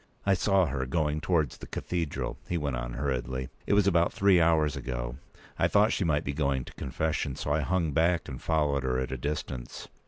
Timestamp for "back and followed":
7.91-8.81